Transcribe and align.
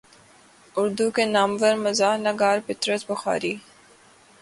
اردو 0.75 1.09
کے 1.15 1.25
نامور 1.25 1.75
مزاح 1.83 2.17
نگار 2.17 2.57
پطرس 2.67 3.05
بخاری 3.09 3.55